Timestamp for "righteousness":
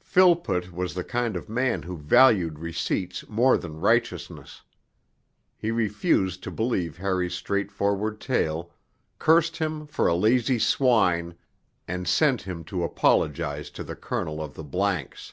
3.80-4.60